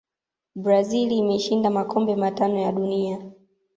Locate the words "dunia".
2.71-3.19